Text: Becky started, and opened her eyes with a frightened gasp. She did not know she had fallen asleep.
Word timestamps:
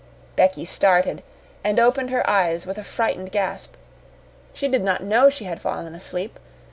Becky 0.35 0.65
started, 0.65 1.21
and 1.63 1.79
opened 1.79 2.09
her 2.09 2.27
eyes 2.27 2.65
with 2.65 2.79
a 2.79 2.83
frightened 2.83 3.31
gasp. 3.31 3.73
She 4.51 4.67
did 4.67 4.81
not 4.83 5.03
know 5.03 5.29
she 5.29 5.45
had 5.45 5.61
fallen 5.61 5.93
asleep. 5.93 6.39